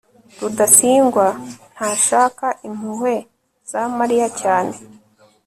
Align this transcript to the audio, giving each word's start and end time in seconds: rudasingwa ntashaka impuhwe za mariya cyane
rudasingwa 0.39 1.27
ntashaka 1.73 2.47
impuhwe 2.67 3.13
za 3.71 3.81
mariya 3.97 4.27
cyane 4.41 4.75